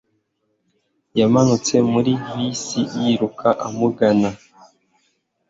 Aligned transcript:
Yamanutse 1.19 1.75
muri 1.91 2.11
bisi 2.33 2.79
yiruka 3.01 3.47
amugana 3.67 4.29